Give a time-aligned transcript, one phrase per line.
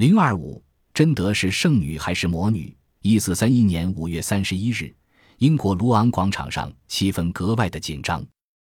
[0.00, 2.74] 零二五，贞德是圣女还是魔女？
[3.02, 4.90] 一四三一年五月三十一日，
[5.36, 8.24] 英国卢昂广场上气氛格外的紧张。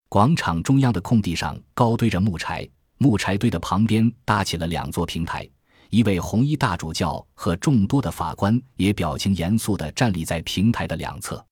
[0.09, 5.47] 广场中央的空地上高堆着木柴，木柴堆的旁边搭起了两座平台。
[5.91, 11.45] 一位红衣大主教和众多的法官也表情严肃地站立在平台的两侧。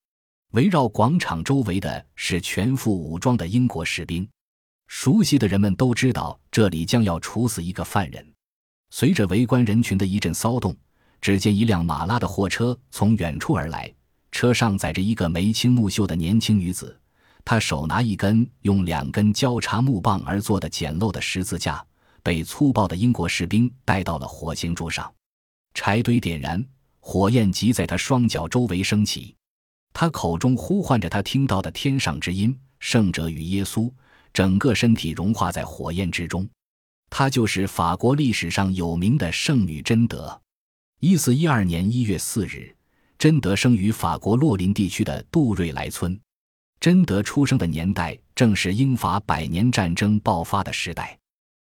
[0.53, 4.27] 围绕广场周围的是全副武装的英国士兵。
[4.87, 8.28] 熟悉的人们都知道，这里将要处死一个犯人。
[8.91, 10.75] 随着围观人群的一阵骚动，
[11.21, 13.91] 只见一辆马拉的货车从远处而来，
[14.31, 16.99] 车上载着一个眉清目秀的年轻女子，
[17.45, 21.85] 她手拿一根用两根交叉木棒而做的简陋的十字架，
[22.23, 25.11] 被粗暴的英国士兵带到了火刑柱上。
[25.73, 26.65] 柴堆点燃，
[26.99, 29.35] 火焰即在他双脚周围升起，
[29.93, 33.91] 他口中呼唤着他听到的天上之音：圣者与耶稣。
[34.31, 36.47] 整个身体融化在火焰之中，
[37.09, 40.39] 她就是法国历史上有名的圣女贞德。
[40.99, 42.75] 一四一二年一月四日，
[43.17, 46.19] 贞德生于法国洛林地区的杜瑞莱村。
[46.79, 51.17] 贞德出生的年代正是英法百年战争爆发的时代。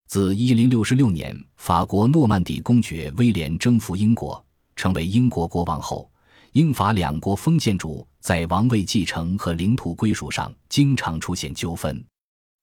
[0.08, 6.10] 自一零六六年法国诺曼底公爵威廉征服英国，成为英国国王后，
[6.52, 12.04] 英法两国封建主在王位继承和领土归属上经常出现纠纷。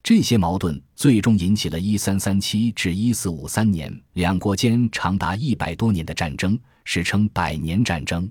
[0.02, 8.30] 这些矛盾最终引起了1337至1453年两国间长达一百多年的战争，史称百年战争。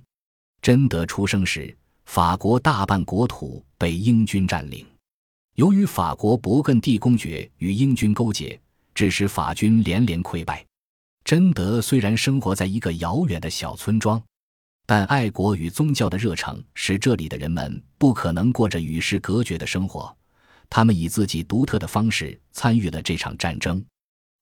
[0.61, 4.85] 贞德出生时，法国大半国土被英军占领。
[5.55, 8.59] 由于法国勃艮第公爵与英军勾结，
[8.95, 10.65] 致使法军连连溃败。
[11.23, 14.21] 贞德虽然生活在一个遥远的小村庄，
[14.85, 20.15] 但爱国与宗教的热诚使这里的人们不可能过着与世隔绝的生活。
[20.69, 23.83] 他们以自己独特的方式参与了这场战争，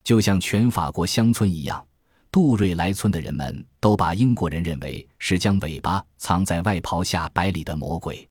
[0.03, 1.85] 就像全法国乡村一样。
[2.31, 8.27] 杜瑞莱村的人们都把英国人认为是将尾巴藏在外袍下百里的魔鬼。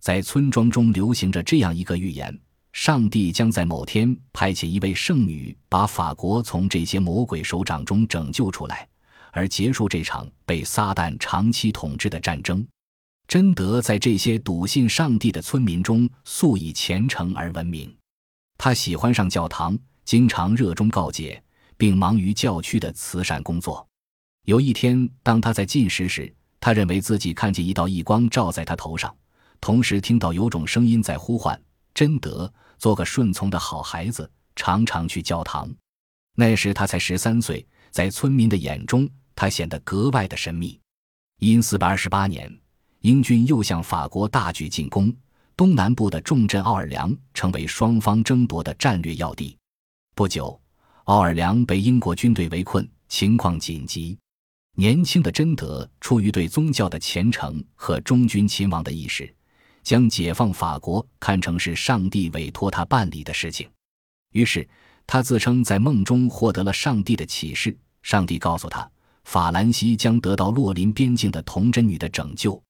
[0.00, 2.38] 在村庄中流行着这样一个预言：
[2.72, 8.88] 上帝将在某天派遣一位圣女，把法国从这些魔鬼手掌中拯救出来，
[9.32, 12.64] 而结束这场被撒旦长期统治的战争。
[13.30, 17.96] 贞德在这些笃信上帝的村民中素以虔诚而闻名。
[18.58, 21.40] 他喜欢上教堂，经常热衷告解，
[21.76, 23.86] 并忙于教区的慈善工作。
[24.46, 29.16] 有一天，当他在进食时，他认为自己看见一道异光照在他头上，
[29.60, 31.56] 同时听到有种声音在呼唤
[31.94, 35.72] ：“贞德，做个顺从的好孩子，常常去教堂。”
[36.34, 40.80] 那时他才十三岁，在村民的眼中，他显得格外的神秘。
[41.38, 42.52] 因四百二十八年。
[43.00, 45.14] 英军又向法国大举进攻，
[45.56, 49.56] 东南部的重镇奥尔良成为双方争夺的战略要地。
[50.14, 50.60] 不久，
[51.04, 54.18] 奥尔良被英国军队围困，情况紧急。
[54.76, 59.34] 年轻的贞德出于对宗教的虔诚和忠君亲王的意识，
[59.82, 63.66] 将解放法国看成是上帝委托他办理的事情。
[64.32, 64.68] 于是，
[65.06, 68.88] 他自称在梦中获得了上帝的启示，上帝告诉他，
[69.24, 72.62] 法兰西将得到洛林边境的童贞女的拯救。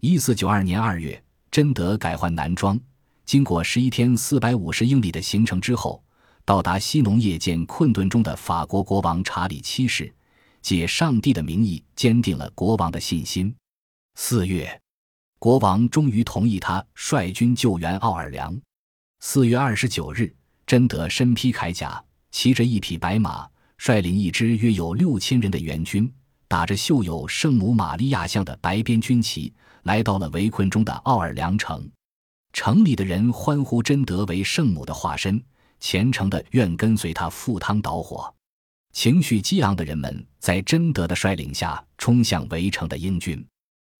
[0.00, 1.20] 一四九二年二月，
[1.50, 2.78] 贞德改换男装，
[3.26, 6.00] 经过十一天四百五十英里的行程之后，
[6.44, 10.14] 到达西农夜间困顿中的法国国王查理七世，
[10.62, 13.52] 借上帝的名义坚定了国王的信心。
[14.14, 14.80] 四月，
[15.40, 18.56] 国王终于同意他率军救援奥尔良。
[19.18, 20.32] 四月二十九日，
[20.64, 22.00] 贞德身披铠甲，
[22.30, 23.48] 骑着一匹白马，
[23.78, 26.08] 率领一支约有六千人的援军，
[26.46, 29.52] 打着绣有圣母玛利亚像的白边军旗。
[29.84, 31.90] 来到了围困中的奥尔良城，
[32.52, 35.42] 城里的人欢呼贞德为圣母的化身，
[35.80, 38.32] 虔诚的愿跟随他赴汤蹈火。
[38.92, 43.46] 情绪激昂的人们在贞德的率领下冲向围城的英军，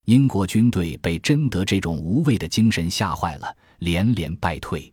[0.06, 4.92] 英国军队被贞德这种无畏的精神吓坏了，连连败退。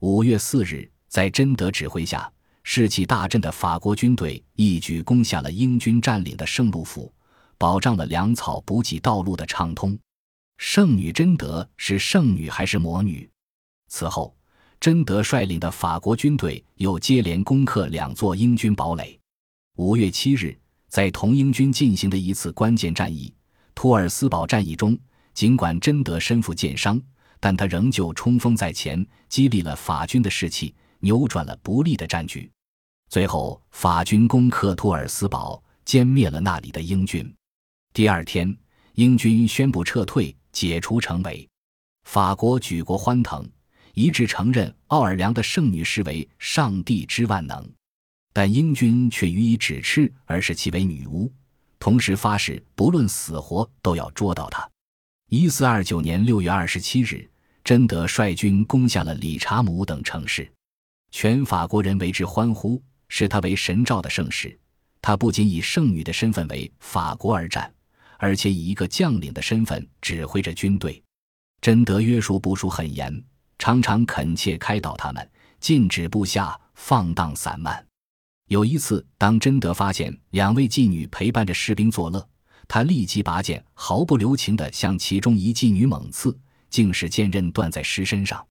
[0.00, 2.30] 五月四日，在贞德指挥下，
[2.62, 7.10] 士气大振的法国军队一举攻下了英军占领的圣路府，
[7.56, 9.98] 保障了粮草补给道路的畅通。
[10.58, 13.30] 圣女贞德是圣女还是魔女？
[13.86, 14.36] 此后，
[14.80, 19.16] 贞德率领的法国军队又接连攻克两座英军堡垒。
[19.76, 20.58] 五月七日，
[20.88, 23.32] 在同英军进行的一次关键战役——
[23.72, 24.98] 托尔斯堡战役中，
[25.32, 27.00] 尽管贞德身负剑伤，
[27.38, 32.50] 但他仍旧冲锋在前，激励了法军的士气，扭转了不利的战局。
[33.08, 37.32] 最后，法军攻克托尔斯堡，歼灭了那里的英军。
[37.92, 38.58] 第二天，
[38.94, 40.34] 英军宣布撤退。
[40.58, 41.48] 解除城围，
[42.02, 43.48] 法国举国欢腾，
[43.94, 47.64] 一致承认奥尔良的圣女是为上帝之万能。
[48.32, 51.32] 但英军却予以指斥，而视其为女巫，
[51.78, 54.68] 同时发誓不论死活都要捉到她。
[55.30, 57.30] 一四二九年六月二十七日，
[57.62, 60.50] 贞德率军攻下了理查姆等城市，
[61.12, 64.58] 全法国人为之欢呼，视他为神召的圣使。
[65.00, 67.72] 他不仅以圣女的身份为法国而战，
[68.18, 71.02] 而且以一个将领的身份指挥着军队。
[71.62, 73.24] 贞德约束部署很严，
[73.58, 75.28] 常常恳切开导他们，
[75.58, 77.84] 禁止部下放荡散漫。
[78.48, 82.28] 有一次，当贞德发现两位妓女陪伴着士兵作乐，
[82.66, 86.38] 他立即拔剑，毫不留情地向其中一妓女猛刺，
[86.70, 88.46] 竟使剑刃断在尸身上。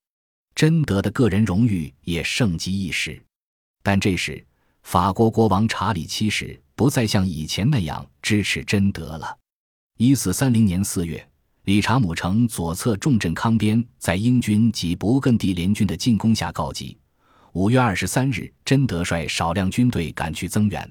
[0.53, 3.21] 贞德的个人荣誉也盛极一时。
[3.83, 4.45] 但这时，
[4.83, 9.37] 法国国王查理七世不再像以前那样支持贞德了。
[9.99, 11.27] 一四三零年四月，
[11.63, 16.95] 理查姆城左侧重镇康边在英军及勃艮第联军的进攻下告急。
[17.53, 20.87] 五月二十三日，贞德率少量军队赶去增援，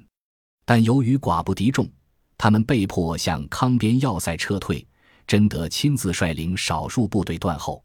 [0.64, 1.88] 但由于寡不敌众，
[2.36, 4.84] 他们被迫向康边要塞撤退。
[5.24, 7.80] 贞德亲自率领少数部队断后。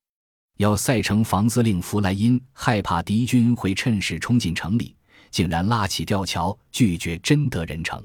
[0.58, 4.96] 要塞城防司令弗莱因害怕敌军会趁势冲进城里，
[5.30, 8.04] 竟然拉起吊桥拒绝贞德人城。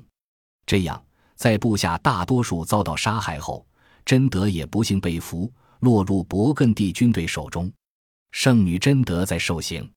[0.66, 1.02] 这样，
[1.36, 3.64] 在部下大多数遭到杀害后，
[4.04, 7.70] 贞德也不幸被俘，落入勃艮第军队手中。
[8.32, 9.88] 圣女贞德在受刑。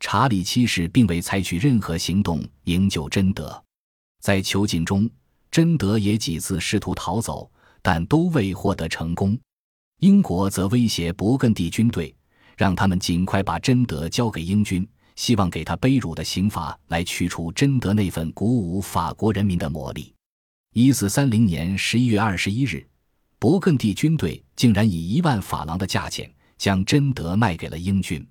[0.00, 3.62] 查理七世并未采取任何行动营救贞德，
[4.20, 5.08] 在囚禁中，
[5.50, 7.50] 贞德也几次试图逃走，
[7.80, 9.38] 但都未获得成功。
[10.00, 12.14] 英国则威胁勃艮第军队，
[12.56, 14.86] 让他们尽快把贞德交给英军，
[15.16, 20.12] 希望给他卑辱的刑罚来去除贞德那份鼓舞法国人民的魔力。
[20.76, 22.84] 一四三零年十一月二十一日，
[23.38, 26.28] 勃艮第军队竟然以一万法郎的价钱
[26.58, 28.26] 将贞德卖给了英军。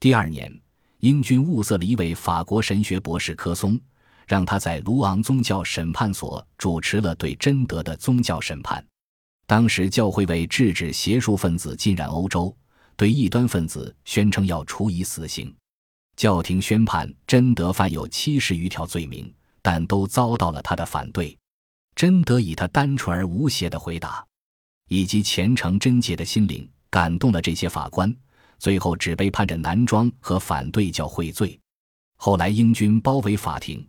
[0.00, 0.52] 第二年。
[1.00, 3.78] 英军物色了一位法国神学博士科松，
[4.26, 8.84] 让他在卢昂宗教审判所主持了对贞德的宗教审判。
[9.46, 12.52] 当时教会为制止邪术分子浸染欧洲，
[12.96, 15.54] 对异端分子宣称要处以死刑。
[16.16, 21.36] 教廷宣判贞德犯有七十余条罪名，但都遭到了他的反对。
[21.96, 24.22] 贞德以他单纯而无邪的回答，
[24.88, 28.14] 以及虔诚贞洁的心灵，感动了这些法官。
[28.58, 31.58] 最后只被判着男装和反对教会罪。
[32.16, 33.86] 后来英军包围法庭，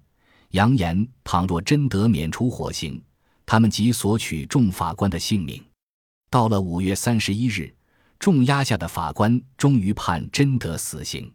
[0.51, 3.01] 扬言倘若贞德免除火刑，
[3.45, 5.62] 他们即索取众法官的性命。
[6.30, 7.74] 到了五月三十一日，
[8.19, 11.30] 重压下的法官终于判贞德死刑。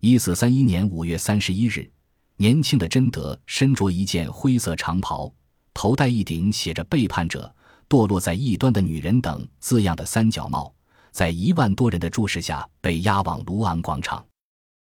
[0.00, 1.90] 一四三一年五月三十一日，
[2.36, 5.32] 年轻的贞德身着一件灰色长袍，
[5.74, 7.52] 头戴一顶写着“背叛者
[7.90, 10.72] ”“堕落在异端的女人”等字样的三角帽。
[11.10, 14.24] 在一万多人的注视下，被押往卢昂广场，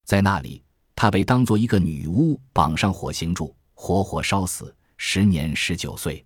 [0.06, 0.64] 在那里，
[0.96, 6.24] 他被当作一个女巫绑上火刑柱，活活烧死，时年十九岁。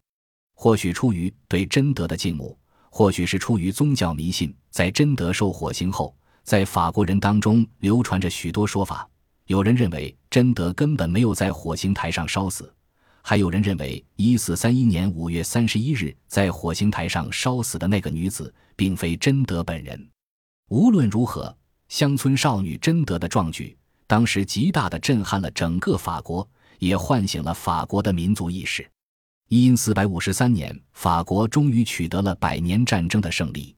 [0.56, 2.58] 或许出于对贞德的敬慕，
[2.90, 9.08] 或许是出于宗教迷信，在贞德受火刑后，在法国人当中流传着许多说法。
[9.48, 12.74] 有人认为贞德根本没有在火刑台上烧死。
[13.30, 20.10] 还有人认为，一四三一年五月三十一日在火星台上烧死的那个女子，并非贞德本人。
[20.70, 21.54] 无论如何，
[21.90, 23.78] 乡村少女贞德的壮举，
[24.08, 28.90] 当时极大的震撼了整个法国，也唤醒了法国的民族意识。
[29.50, 33.76] 因四百五十三年，法国终于取得了百年战争的胜利。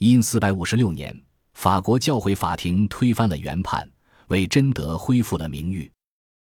[0.00, 1.18] 因四百五十六年，
[1.54, 3.90] 法国教会法庭推翻了原判，
[4.28, 5.90] 为贞德恢复了名誉。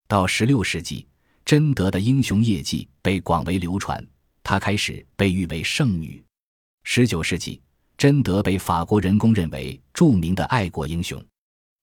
[0.08, 1.06] 到十六世纪。
[1.50, 4.00] 贞德的英雄业绩被广为流传，
[4.40, 6.22] 她开始被誉为圣女。
[6.84, 7.60] 十九世纪，
[7.98, 11.20] 贞德被法国人公认为著名的爱国英雄，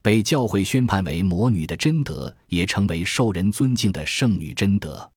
[0.02, 5.12] 被教会宣判为魔女的贞德也成为受人尊敬的圣女贞德。